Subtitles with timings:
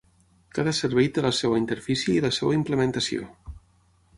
[0.57, 3.29] Cada servei té la seva interfície i la seva implementació.